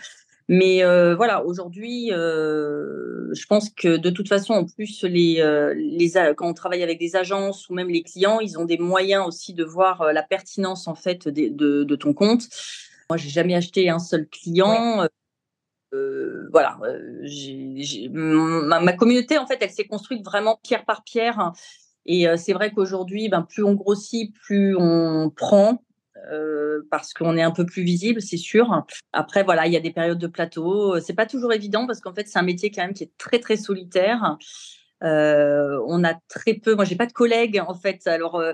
[0.46, 5.40] Mais euh, voilà, aujourd'hui, euh, je pense que de toute façon, en plus, les,
[5.76, 9.24] les, quand on travaille avec des agences ou même les clients, ils ont des moyens
[9.28, 12.48] aussi de voir la pertinence en fait de, de, de ton compte.
[13.08, 15.06] Moi, j'ai jamais acheté un seul client.
[15.92, 17.26] Euh, voilà, euh,
[18.12, 21.52] ma, communauté en fait, elle s'est construite vraiment pierre par pierre.
[22.06, 25.82] Et euh, c'est vrai qu'aujourd'hui, ben, plus on grossit, plus on prend.
[26.90, 28.84] parce qu'on est un peu plus visible, c'est sûr.
[29.12, 31.00] Après, voilà, il y a des périodes de plateau.
[31.00, 33.38] C'est pas toujours évident parce qu'en fait, c'est un métier quand même qui est très
[33.38, 34.36] très solitaire.
[35.02, 36.74] Euh, on a très peu.
[36.74, 38.06] Moi, j'ai pas de collègues en fait.
[38.06, 38.52] Alors euh,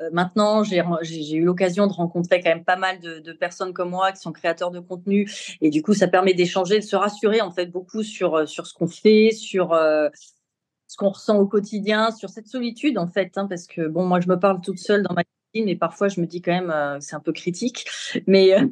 [0.00, 4.12] euh, maintenant, j'ai eu l'occasion de rencontrer quand même pas mal de, personnes comme moi
[4.12, 5.30] qui sont créateurs de contenu,
[5.60, 8.74] et du coup, ça permet d'échanger, de se rassurer en fait beaucoup sur sur ce
[8.74, 13.66] qu'on fait, sur ce qu'on ressent au quotidien, sur cette solitude en fait, hein, parce
[13.66, 15.22] que bon, moi, je me parle toute seule dans ma
[15.54, 17.86] mais parfois je me dis quand même euh, c'est un peu critique.
[18.26, 18.66] Mais euh,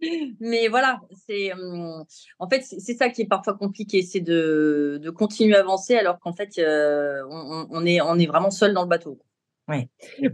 [0.40, 2.04] mais voilà, c'est hum,
[2.38, 6.18] en fait c'est ça qui est parfois compliqué, c'est de, de continuer à avancer alors
[6.18, 9.18] qu'en fait euh, on, on, est on est vraiment seul dans le bateau.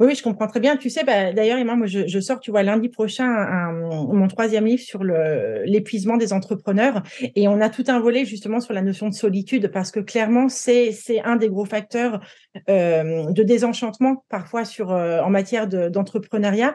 [0.01, 0.77] Oui, je comprends très bien.
[0.77, 4.83] Tu sais, bah, d'ailleurs, Emma, moi, je, sors, tu vois, lundi prochain, mon troisième livre
[4.83, 7.03] sur l'épuisement des entrepreneurs.
[7.35, 10.49] Et on a tout un volet justement sur la notion de solitude, parce que clairement,
[10.49, 12.21] c'est un des gros facteurs
[12.69, 16.75] euh, de désenchantement parfois sur, euh, en matière d'entrepreneuriat.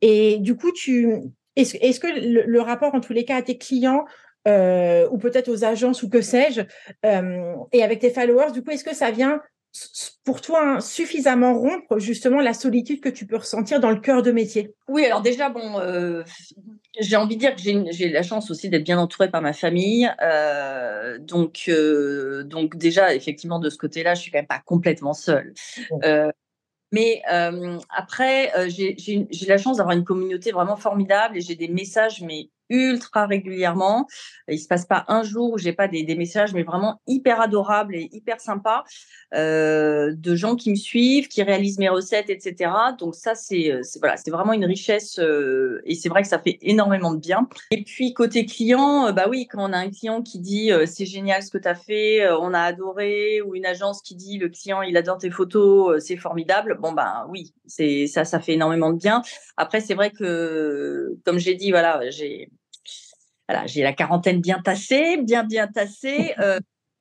[0.00, 0.70] et du coup,
[1.56, 4.04] est-ce est que le, rapport, en tous les cas, à tes clients,
[4.48, 6.62] euh, ou peut-être aux agences ou que sais-je,
[7.72, 9.40] et avec tes followers, du coup, est-ce que ça vient
[10.24, 14.22] pour toi hein, suffisamment rompre justement la solitude que tu peux ressentir dans le cœur
[14.22, 14.74] de métier?
[14.88, 16.22] Oui, alors déjà, bon, euh,
[17.00, 20.10] j'ai envie de dire que j'ai la chance aussi d'être bien entourée par ma famille.
[20.22, 25.14] Euh, donc, euh, donc déjà, effectivement, de ce côté-là, je suis quand même pas complètement
[25.14, 25.54] seule.
[26.94, 27.22] Mais
[27.88, 33.26] après, j'ai la chance d'avoir une communauté vraiment formidable et j'ai des messages mais ultra
[33.26, 34.06] régulièrement.
[34.48, 37.40] Il se passe pas un jour où j'ai pas des, des, messages, mais vraiment hyper
[37.40, 38.84] adorables et hyper sympas
[39.34, 42.70] euh, de gens qui me suivent, qui réalisent mes recettes, etc.
[42.98, 46.58] Donc ça, c'est voilà, c'est vraiment une richesse euh, et c'est vrai que ça fait
[46.62, 47.48] énormément de bien.
[47.70, 50.86] Et puis côté client, euh, bah oui, quand on a un client qui dit euh,
[50.86, 54.38] c'est génial ce que tu as fait, on a adoré, ou une agence qui dit
[54.38, 56.78] le client il adore tes photos, c'est formidable.
[56.80, 59.22] Bon ben oui, c'est ça, ça fait énormément de bien.
[59.56, 62.50] Après, c'est vrai que comme j'ai dit, voilà, j'ai
[63.52, 66.34] voilà, j'ai la quarantaine bien tassée, bien bien tassée.
[66.42, 66.58] Euh,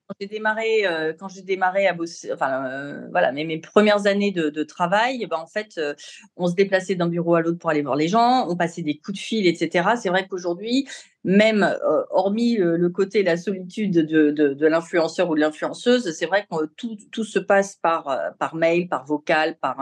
[0.07, 4.07] quand j'ai démarré, euh, quand j'ai démarré à bosser, enfin euh, voilà, mes, mes premières
[4.07, 5.79] années de, de travail, ben en fait,
[6.35, 8.97] on se déplaçait d'un bureau à l'autre pour aller voir les gens, on passait des
[8.97, 9.91] coups de fil, etc.
[9.95, 10.85] C'est vrai qu'aujourd'hui,
[11.23, 11.77] même
[12.09, 16.65] hormis le, côté la solitude de, de, de l'influenceur ou de l'influenceuse, c'est vrai que
[16.75, 19.77] tout, tout se passe par par mail, par vocal, par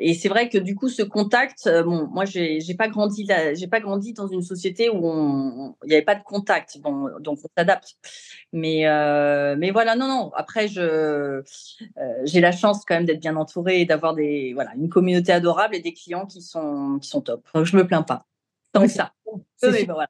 [0.00, 3.54] et c'est vrai que du coup, ce contact, euh, bon, moi, j'ai, pas grandi là,
[3.54, 6.78] j'ai pas grandi dans une société où il n'y avait pas de contact.
[6.80, 7.96] Bon, donc on s'adapte.
[8.52, 10.30] Mais, euh, mais voilà, non, non.
[10.34, 11.42] Après, je, euh,
[12.24, 15.74] j'ai la chance quand même d'être bien entourée et d'avoir des, voilà, une communauté adorable
[15.74, 17.46] et des clients qui sont, qui sont top.
[17.54, 18.26] Donc je me plains pas.
[18.72, 19.12] Tant que ça.
[19.62, 20.08] Mais, voilà.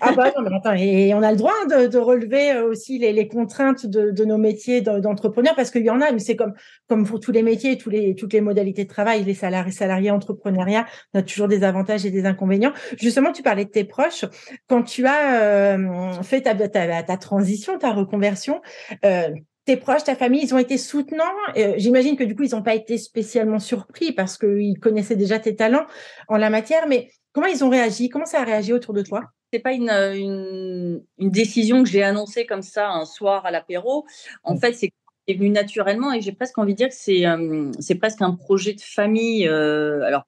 [0.00, 2.98] Ah bah non, mais attends, et on a le droit de, de relever euh, aussi
[2.98, 6.36] les, les contraintes de, de, nos métiers d'entrepreneurs parce qu'il y en a, mais c'est
[6.36, 6.54] comme
[6.88, 10.10] comme pour tous les métiers, tous les toutes les modalités de travail, les salariés, salariés,
[10.10, 12.72] entrepreneuriat, on a toujours des avantages et des inconvénients.
[12.98, 14.24] Justement, tu parlais de tes proches
[14.68, 18.60] quand tu as euh, fait ta, ta, transition, ta reconversion.
[19.04, 19.30] Euh,
[19.64, 21.24] tes proches, ta famille, ils ont été soutenants.
[21.56, 25.38] Euh, j'imagine que du coup, ils n'ont pas été spécialement surpris parce qu'ils connaissaient déjà
[25.38, 25.86] tes talents
[26.28, 26.88] en la matière.
[26.88, 28.08] Mais comment ils ont réagi?
[28.08, 29.22] Comment ça a réagi autour de toi?
[29.52, 34.06] C'est pas une, une, une, décision que j'ai annoncée comme ça un soir à l'apéro.
[34.44, 34.92] En fait, c'est
[35.28, 38.74] venu naturellement et j'ai presque envie de dire que c'est euh, c'est presque un projet
[38.74, 39.46] de famille.
[39.46, 40.24] Euh, alors,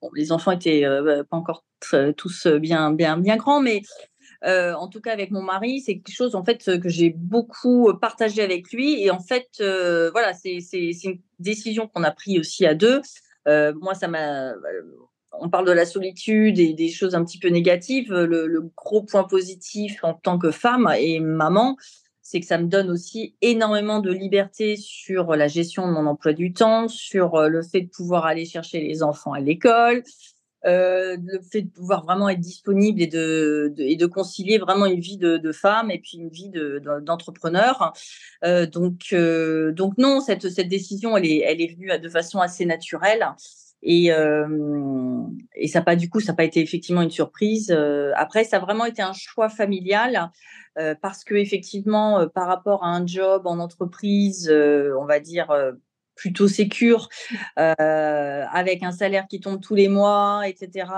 [0.00, 1.64] bon, les enfants étaient euh, pas encore
[2.16, 3.82] tous bien bien bien grands, mais
[4.44, 7.92] euh, en tout cas avec mon mari, c'est quelque chose en fait que j'ai beaucoup
[8.00, 10.60] partagé avec lui et en fait euh, voilà, c'est
[11.04, 13.00] une décision qu'on a pris aussi à deux.
[13.48, 14.52] Euh, moi, ça m'a
[15.32, 18.12] on parle de la solitude et des choses un petit peu négatives.
[18.12, 21.76] Le, gros point positif en tant que femme et maman,
[22.22, 26.32] c'est que ça me donne aussi énormément de liberté sur la gestion de mon emploi
[26.32, 30.02] du temps, sur euh, le fait de pouvoir aller chercher les enfants à l'école,
[30.66, 35.00] euh, le fait de pouvoir vraiment être disponible et de, et de concilier vraiment une
[35.00, 36.50] vie de, femme et puis une vie
[37.02, 37.94] d'entrepreneur.
[38.44, 39.14] Euh, donc,
[39.74, 43.26] donc non, cette, cette décision, elle est, elle est venue de façon assez naturelle.
[43.82, 44.46] Et, euh,
[45.54, 47.70] et ça pas du coup, ça n'a pas été effectivement une surprise.
[47.70, 50.30] Euh, après, ça a vraiment été un choix familial
[50.78, 55.20] euh, parce que effectivement, euh, par rapport à un job en entreprise, euh, on va
[55.20, 55.48] dire
[56.14, 57.08] plutôt sécure,
[57.54, 60.90] avec un salaire qui tombe tous les mois, etc.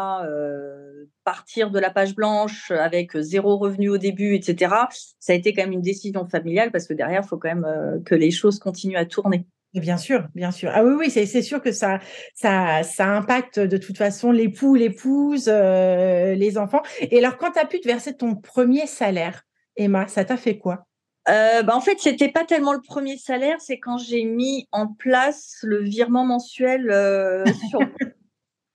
[1.24, 4.74] partir de la page blanche avec zéro revenu au début, etc.
[5.18, 8.02] Ça a été quand même une décision familiale parce que derrière, il faut quand même
[8.04, 9.44] que les choses continuent à tourner.
[9.74, 10.70] Bien sûr, bien sûr.
[10.74, 12.00] Ah oui, oui, c'est sûr que ça,
[12.34, 16.82] ça, impacte de toute façon l'époux, l'épouse, euh, les enfants.
[17.00, 19.42] Et alors, quand tu as pu te verser ton premier salaire,
[19.76, 20.86] Emma, ça t'a fait quoi?
[21.28, 24.88] Euh, bah en fait, c'était pas tellement le premier salaire, c'est quand j'ai mis en
[24.88, 27.78] place le virement mensuel euh, sur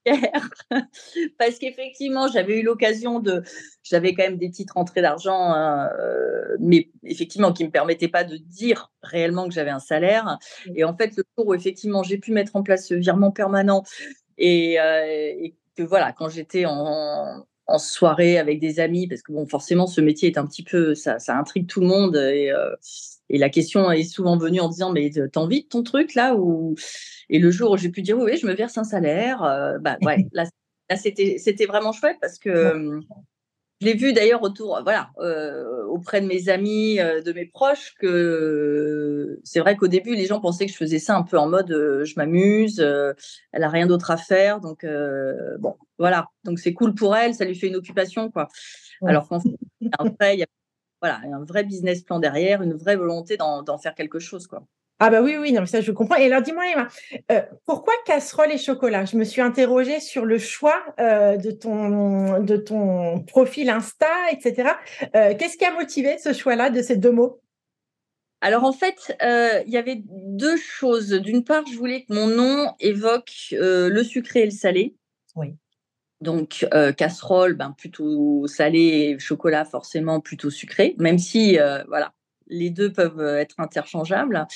[1.37, 3.43] parce qu'effectivement, j'avais eu l'occasion de,
[3.83, 8.23] j'avais quand même des titres entrées d'argent, hein, euh, mais effectivement qui me permettaient pas
[8.23, 10.37] de dire réellement que j'avais un salaire.
[10.75, 13.83] Et en fait, le jour où effectivement j'ai pu mettre en place ce virement permanent
[14.37, 19.31] et, euh, et que voilà, quand j'étais en, en soirée avec des amis, parce que
[19.31, 22.51] bon, forcément, ce métier est un petit peu, ça, ça intrigue tout le monde et
[22.51, 22.75] euh,
[23.29, 26.35] et la question est souvent venue en disant mais t'as envie de ton truc là
[26.35, 26.75] ou
[27.29, 29.97] et le jour où j'ai pu dire oui, je me verse un salaire euh, bah
[30.01, 30.45] ouais là,
[30.89, 33.01] là c'était c'était vraiment chouette parce que
[33.81, 37.93] je l'ai vu d'ailleurs autour, voilà, euh, auprès de mes amis, euh, de mes proches,
[37.99, 41.49] que c'est vrai qu'au début, les gens pensaient que je faisais ça un peu en
[41.49, 44.85] mode je m'amuse, elle a rien d'autre à faire, donc
[45.59, 48.47] bon, voilà, donc c'est cool pour elle, ça lui fait une occupation, quoi.
[49.05, 49.49] Alors qu'en fait,
[49.81, 50.47] il y a
[51.01, 54.65] voilà, un vrai business plan derrière, une vraie volonté d'en faire quelque chose, quoi.
[54.99, 56.15] Ah bah oui, oui, non, ça je comprends.
[56.15, 56.87] Et alors dis-moi Emma,
[57.29, 59.03] euh, pourquoi casserole et chocolat?
[59.03, 64.69] Je me suis interrogée sur le choix euh, de, ton, de ton profil Insta, etc.
[65.15, 67.41] Euh, qu'est-ce qui a motivé ce choix-là de ces deux mots?
[68.39, 71.09] Alors en fait, il y avait deux choses.
[71.09, 74.95] D'une part, je voulais que mon nom évoque le sucré et le salé.
[75.35, 75.55] Oui.
[76.21, 76.65] Donc
[76.97, 82.13] casserole, ben, plutôt salé, et chocolat forcément plutôt sucré, même si voilà,
[82.47, 84.47] les deux peuvent euh, être interchangeables.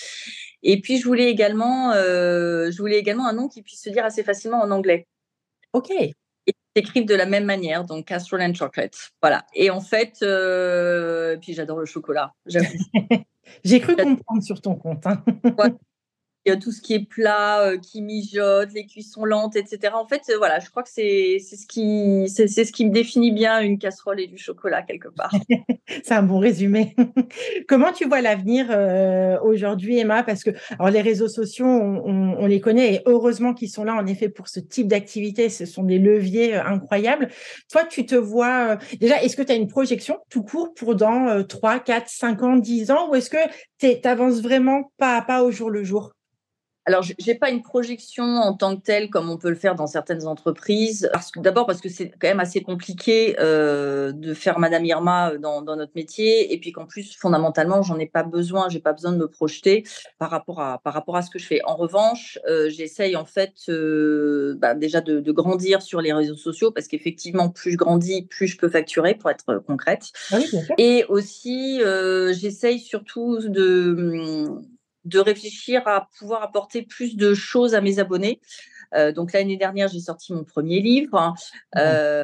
[0.64, 4.06] Et puis, je voulais également, euh, je voulais également un nom qui puisse se dire
[4.06, 5.08] assez facilement en anglais.
[5.74, 5.92] OK.
[5.92, 6.16] Et
[6.76, 9.12] s'écrivent de la même manière, donc Casserole and Chocolate.
[9.22, 9.46] Voilà.
[9.54, 12.34] Et en fait, euh, puis j'adore le chocolat.
[13.64, 15.06] J'ai cru comprendre sur ton compte.
[15.06, 15.24] Hein.
[16.56, 19.94] tout ce qui est plat, euh, qui mijote, les cuissons lentes, etc.
[19.94, 23.60] En fait, euh, voilà, je crois que c'est ce qui ce qui me définit bien
[23.60, 25.34] une casserole et du chocolat quelque part.
[26.04, 26.96] c'est un bon résumé.
[27.68, 30.24] Comment tu vois l'avenir euh, aujourd'hui, Emma?
[30.24, 34.08] Parce que alors les réseaux sociaux, on, les connaît et heureusement qu'ils sont là en
[34.08, 35.50] effet pour ce type d'activité.
[35.50, 37.30] Ce sont des leviers incroyables.
[37.72, 39.22] Toi, tu te vois déjà.
[39.22, 42.92] Est-ce que tu as une projection tout court pour dans 3, 4, 5 ans, 10
[42.92, 43.38] ans, ou est-ce que
[43.78, 46.14] tu avances vraiment pas à pas au jour le jour?
[46.90, 49.76] Alors, je n'ai pas une projection en tant que telle comme on peut le faire
[49.76, 51.08] dans certaines entreprises.
[51.36, 55.92] D'abord parce que c'est quand même assez compliqué euh, de faire Madame Irma dans, notre
[55.94, 58.70] métier, et puis qu'en plus fondamentalement, j'en ai pas besoin.
[58.70, 59.84] J'ai pas besoin de me projeter
[60.18, 61.62] par rapport à par rapport à ce que je fais.
[61.64, 66.72] En revanche, euh, j'essaye en fait euh, bah, déjà de, grandir sur les réseaux sociaux
[66.72, 70.08] parce qu'effectivement, plus je grandis, plus je peux facturer pour être concrète.
[70.32, 70.40] Ah
[70.80, 71.82] et aussi,
[72.32, 74.60] j'essaye surtout de
[75.10, 78.40] de réfléchir à pouvoir apporter plus de choses à mes abonnés.
[78.96, 81.34] Euh, donc l'année dernière, j'ai sorti mon premier livre.
[81.76, 82.24] Euh,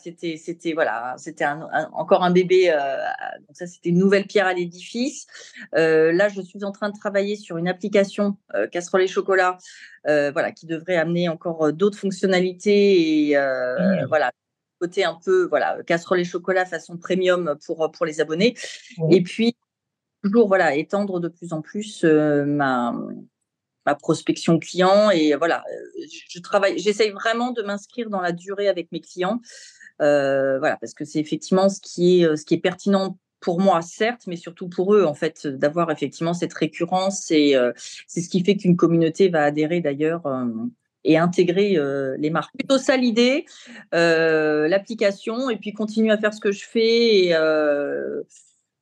[0.00, 1.44] c'était, c'était voilà, c'était
[1.92, 2.70] encore un bébé.
[2.70, 2.96] Euh,
[3.40, 5.26] donc ça, c'était une nouvelle pierre à l'édifice.
[5.72, 8.36] là, je suis en train de travailler sur une application
[8.70, 9.58] casserole et chocolat,
[10.04, 13.36] voilà, qui devrait amener encore d'autres fonctionnalités et
[14.08, 14.30] voilà,
[14.80, 18.54] côté un peu voilà, casserole et chocolat façon premium pour pour les abonnés.
[19.10, 19.56] Et puis
[20.22, 22.94] toujours voilà étendre de plus en plus euh, ma
[23.84, 28.68] ma prospection client et voilà euh, je travaille j'essaye vraiment de m'inscrire dans la durée
[28.68, 29.40] avec mes clients
[30.00, 33.82] euh, voilà parce que c'est effectivement ce qui est ce qui est pertinent pour moi
[33.82, 37.56] certes mais surtout pour eux en fait d'avoir effectivement cette récurrence et
[38.06, 40.22] c'est ce qui fait qu'une communauté va adhérer d'ailleurs
[41.04, 41.76] et intégrer
[42.16, 42.54] les marques.
[42.56, 43.44] Plutôt ça l'idée,
[43.90, 47.32] l'application, et puis continuer à faire ce que je fais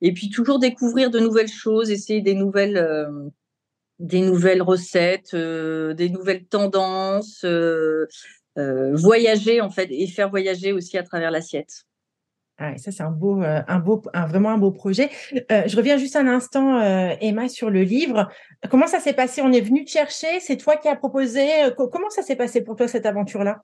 [0.03, 3.29] et puis toujours découvrir de nouvelles choses, essayer des nouvelles, euh,
[3.99, 8.07] des nouvelles recettes, euh, des nouvelles tendances, euh,
[8.57, 11.85] voyager en fait et faire voyager aussi à travers l'assiette.
[12.63, 15.09] Ah, ça, c'est un beau, un beau, un, vraiment un beau projet.
[15.33, 16.79] je reviens juste un instant,
[17.19, 18.29] Emma, sur le livre.
[18.71, 19.41] Comment ça s'est passé?
[19.41, 22.77] On est venu te chercher C'est toi qui as proposé Comment ça s'est passé pour
[22.77, 23.63] toi, cette aventure-là?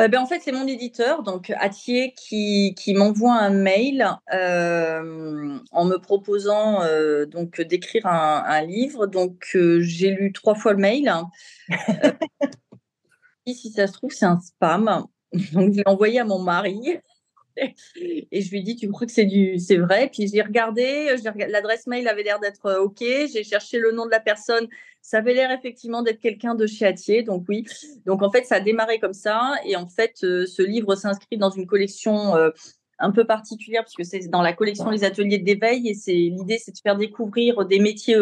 [0.00, 5.58] Euh, ben, en fait, c'est mon éditeur, donc Atier, qui, qui m'envoie un mail euh,
[5.72, 9.06] en me proposant euh, donc d'écrire un, livre.
[9.06, 11.12] Donc, j'ai lu trois fois le mail.
[13.46, 15.04] si ça se trouve, c'est un spam.
[15.52, 16.98] Donc, je l'ai envoyé à mon mari.
[18.30, 20.10] Et je lui dit, tu crois que c'est du, c'est vrai?
[20.12, 21.14] Puis j'ai regardé,
[21.48, 23.00] l'adresse mail avait l'air d'être euh, ok.
[23.00, 24.68] J'ai cherché le nom de la personne,
[25.02, 27.64] ça avait l'air effectivement d'être quelqu'un de chez Atier, donc oui.
[28.06, 29.54] Donc en fait, ça a démarré comme ça.
[29.64, 32.50] Et en fait, euh, ce livre s'inscrit dans une collection euh,
[32.98, 36.72] un peu particulière puisque c'est dans la collection Les Ateliers d'éveil et c'est l'idée, c'est
[36.72, 38.18] de faire découvrir des métiers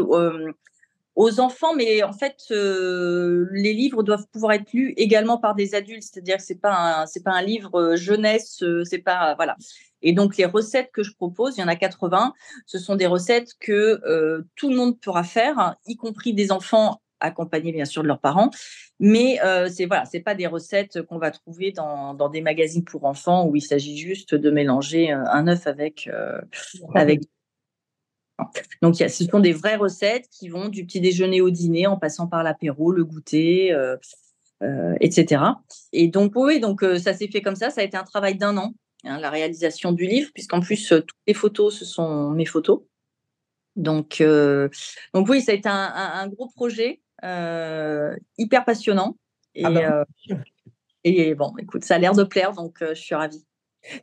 [1.17, 5.75] aux enfants, mais en fait, euh, les livres doivent pouvoir être lus également par des
[5.75, 9.57] adultes, c'est-à-dire que c'est pas c'est pas un livre euh, jeunesse, euh, c'est pas voilà.
[10.03, 12.35] Et donc les recettes que je propose, il y en a 80,
[12.67, 17.73] ce sont des recettes que tout le monde pourra faire, y compris des enfants accompagnés
[17.73, 18.51] bien sûr de leurs parents,
[19.01, 23.07] mais c'est voilà, c'est pas des recettes qu'on va trouver dans, dans des magazines pour
[23.07, 26.11] enfants où il s'agit juste de mélanger un œuf avec
[26.95, 27.23] avec
[28.83, 32.27] donc, ce sont des vraies recettes qui vont du petit déjeuner au dîner, en passant
[32.27, 33.97] par l'apéro, le goûter, euh,
[34.63, 35.43] euh, etc.
[35.93, 37.71] Et donc, oui, donc euh, ça s'est fait comme ça.
[37.71, 41.09] Ça a été un travail d'un an, hein, la réalisation du livre, puisqu'en plus, toutes
[41.27, 42.83] les photos, ce sont mes photos.
[43.75, 44.23] Donc,
[45.13, 47.01] donc oui, ça a été un, gros projet,
[48.39, 49.17] hyper passionnant.
[49.55, 50.05] Et, ah bah
[51.05, 53.47] et bon, écoute, ça a l'air de plaire, donc je suis ravie.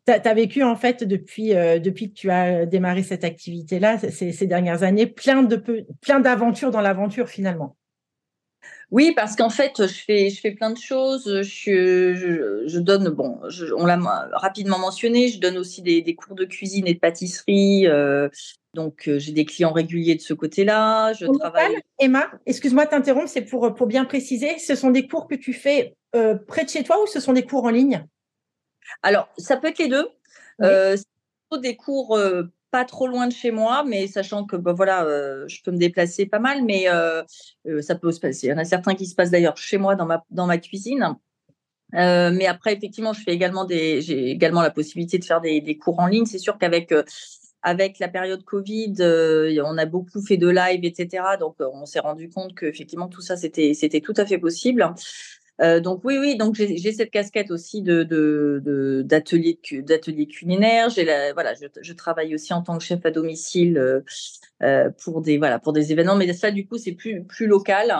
[0.06, 4.32] Tu as, vécu en fait depuis, euh, depuis que tu as démarré cette activité-là, ces,
[4.32, 5.62] ces, dernières années, plein de
[6.02, 7.76] plein d'aventures dans l'aventure finalement.
[8.91, 11.41] Oui, parce qu'en fait, je fais, je fais plein de choses.
[11.41, 13.39] Je, je, donne, bon,
[13.76, 13.98] on l'a
[14.34, 17.88] rapidement mentionné, je donne aussi des, des, cours de cuisine et de pâtisserie.
[17.88, 18.30] Euh,
[18.76, 21.13] donc, euh, j'ai des clients réguliers de ce côté-là.
[21.13, 21.78] Je travaille.
[22.00, 24.60] Emma, excuse-moi de t'interrompre, c'est pour, pour bien préciser.
[24.60, 27.34] Ce sont des cours que tu fais euh, près de chez toi ou ce sont
[27.34, 28.06] des cours en ligne?
[29.02, 30.08] Alors, ça peut être les deux.
[30.62, 30.98] Euh,
[31.62, 35.06] des cours euh, pas trop loin de chez moi, mais sachant que bah, voilà,
[35.48, 36.88] je peux me déplacer pas mal, mais
[37.82, 38.48] ça peut se passer.
[38.48, 40.58] Il y en a certains qui se passent d'ailleurs chez moi dans ma, dans ma
[40.58, 41.15] cuisine.
[41.91, 45.78] mais après, effectivement, je fais également des, j'ai également la possibilité de faire des, des
[45.78, 46.26] cours en ligne.
[46.26, 46.91] C'est sûr qu'avec
[47.63, 51.24] avec la période Covid, euh, on a beaucoup fait de live, etc.
[51.39, 54.94] Donc, euh, on s'est rendu compte qu'effectivement, tout ça, c'était, c'était tout à fait possible.
[55.62, 60.89] Euh, donc oui, oui, donc j'ai cette casquette aussi de d'atelier culinaire.
[60.89, 64.01] J'ai voilà, je, je, travaille aussi en tant que chef à domicile euh,
[64.63, 67.93] euh, pour des voilà pour des événements, mais ça du coup c'est plus plus local.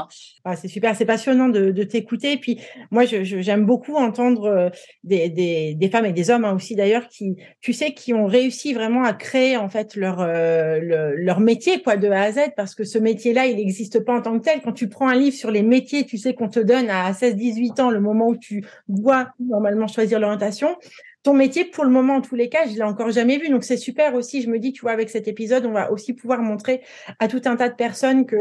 [0.45, 2.34] Ah, c'est super, c'est passionnant de, t'écouter.
[2.34, 4.72] Et puis moi, j'aime je, beaucoup entendre
[5.04, 8.74] des, des, femmes et des hommes hein, aussi d'ailleurs qui, tu sais, qui ont réussi
[8.74, 12.84] vraiment à créer en fait leur leur métier quoi de A à Z parce que
[12.84, 14.62] ce métier-là, il n'existe pas en tant que tel.
[14.62, 17.36] Quand tu prends un livre sur les métiers, tu sais qu'on te donne à 16
[17.44, 20.78] 18 ans, le moment où tu dois normalement choisir l'orientation,
[21.24, 23.50] ton métier, pour le moment, en tous les cas, je l'ai encore jamais vu.
[23.50, 24.41] Donc, c'est super aussi.
[24.41, 26.84] Je me dis, tu vois, avec cet épisode, on va aussi pouvoir montrer
[27.20, 28.36] à tout un tas de personnes que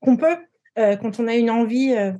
[0.00, 0.36] qu'on peut,
[0.78, 1.92] euh, quand on a une envie.
[1.94, 2.12] Euh,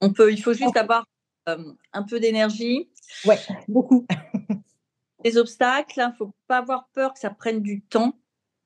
[0.00, 0.30] on peut.
[0.30, 1.06] Il faut juste avoir
[1.48, 1.56] euh,
[1.92, 2.88] un peu d'énergie.
[3.24, 4.06] Ouais, beaucoup.
[5.24, 8.16] Les obstacles, il hein, ne faut pas avoir peur que ça prenne du temps.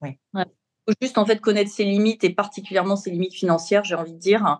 [0.02, 0.18] Ouais.
[0.34, 0.44] Il
[0.88, 4.18] faut juste en fait connaître ses limites et particulièrement ses limites financières, j'ai envie de
[4.18, 4.58] dire.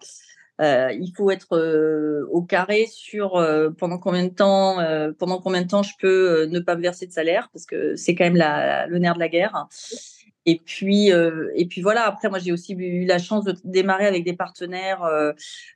[0.61, 4.76] Euh, il faut être euh, au carré sur euh, pendant combien de temps,
[5.18, 8.14] pendant combien de temps je peux ne pas me verser de salaire parce que c'est
[8.14, 9.68] quand même la, le nerf de la guerre.
[10.47, 12.07] Et puis, et puis voilà.
[12.07, 15.03] Après, moi, j'ai aussi eu la chance de démarrer avec des partenaires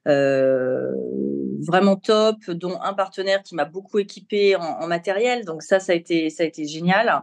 [0.07, 5.45] vraiment top, dont un partenaire qui m'a beaucoup équipé en, en, matériel.
[5.45, 7.23] Donc ça, ça a été, ça a été génial.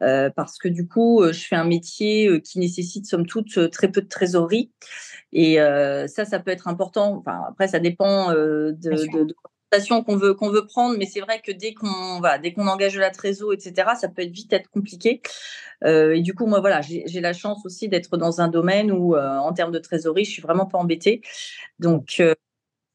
[0.00, 4.08] parce que du coup, je fais un métier qui nécessite somme toute très peu de
[4.08, 4.70] trésorerie.
[5.32, 7.16] Et euh, ça, ça peut être important.
[7.16, 9.34] Enfin, après, ça dépend euh, de, de, de
[10.04, 13.52] qu'on veut prendre, mais c'est vrai que dès qu'on va, dès qu'on engage la trésor,
[13.52, 15.20] etc., ça peut vite être compliqué.
[15.84, 19.16] Euh, et du coup, moi, voilà, j'ai la chance aussi d'être dans un domaine où,
[19.16, 21.22] euh, en termes de trésorerie, je suis vraiment pas embêtée.
[21.78, 22.34] Donc euh,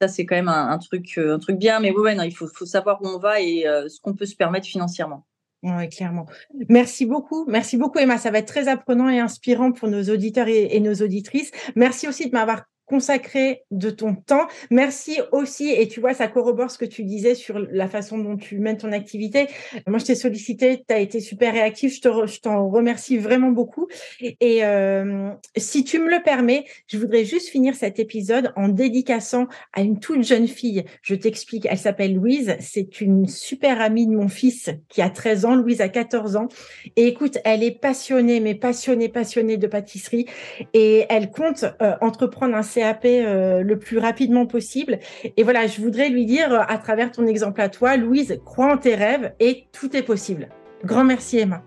[0.02, 1.80] ça, c'est quand même un, truc, un truc bien.
[1.80, 4.36] Mais ouais, non, il faut, faut savoir où on va et ce qu'on peut se
[4.36, 5.26] permettre financièrement.
[5.64, 6.28] Oui, clairement.
[6.70, 7.46] Merci beaucoup.
[7.48, 8.20] Merci beaucoup, Emma.
[8.20, 11.52] Ça va être très apprenant et inspirant pour nos auditeurs et, et nos auditrices.
[11.76, 14.48] Merci aussi de m'avoir consacré de ton temps.
[14.72, 18.38] Merci aussi, et tu vois, ça corrobore ce que tu disais sur la façon dont
[18.38, 19.48] tu mènes ton activité.
[19.86, 23.52] Moi, je t'ai sollicité, tu as été super réactif, je, te je t'en remercie vraiment
[23.52, 23.88] beaucoup.
[24.22, 29.48] Et euh, si tu me le permets, je voudrais juste finir cet épisode en dédicaçant
[29.74, 30.86] à une toute jeune fille.
[31.02, 35.46] Je t'explique, elle s'appelle Louise, c'est une super amie de mon fils qui a 13
[35.46, 36.48] ans, Louise a 14 ans.
[36.96, 40.26] Et écoute, elle est passionnée, mais passionnée, passionnée de pâtisserie,
[40.74, 45.00] et elle compte euh, entreprendre un CAP euh, le plus rapidement possible.
[45.36, 48.74] Et voilà, je voudrais lui dire, euh, à travers ton exemple à toi, Louise, crois
[48.74, 50.50] en tes rêves et tout est possible.
[50.84, 51.64] Grand merci, Emma.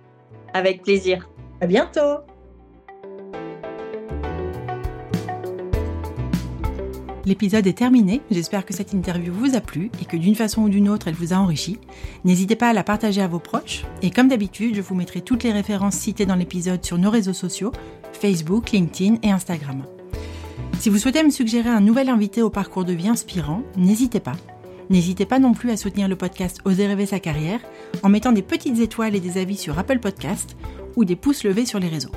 [0.55, 1.29] Avec plaisir.
[1.61, 2.21] À bientôt.
[7.27, 10.69] L'épisode est terminé, j'espère que cette interview vous a plu et que d'une façon ou
[10.69, 11.79] d'une autre elle vous a enrichi.
[12.25, 15.45] N'hésitez pas à la partager à vos proches et comme d'habitude je vous mettrai toutes
[15.45, 17.73] les références citées dans l'épisode sur nos réseaux sociaux,
[18.13, 19.85] Facebook, LinkedIn et Instagram.
[20.81, 24.37] Si vous souhaitez me suggérer un nouvel invité au parcours de vie inspirant, n'hésitez pas.
[24.89, 27.61] N'hésitez pas non plus à soutenir le podcast Oser rêver sa carrière
[28.03, 30.57] en mettant des petites étoiles et des avis sur Apple Podcast
[30.97, 32.13] ou des pouces levés sur les réseaux.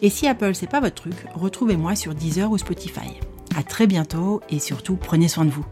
[0.00, 3.18] Et si Apple c'est pas votre truc, retrouvez-moi sur Deezer ou Spotify.
[3.56, 5.66] À très bientôt et surtout prenez soin de vous.